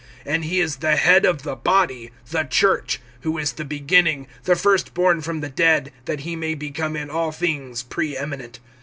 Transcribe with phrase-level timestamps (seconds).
[0.25, 4.55] (18)And he is the head of the body, the church; who is the beginning, the
[4.55, 8.57] first born from the dead; that he may become in all things pre eminent.